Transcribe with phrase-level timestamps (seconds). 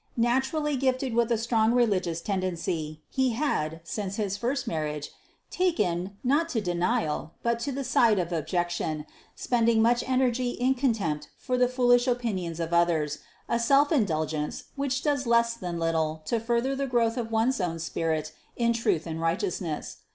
[0.17, 5.11] Naturally gifted with a strong religious tendency, he had, since his first marriage,
[5.51, 11.29] taken, not to denial, but to the side of objection, spending much energy in contempt
[11.37, 16.39] for the foolish opinions of others, a self indulgence which does less than little to
[16.39, 19.97] further the growth of one's own spirit in truth and righteousness.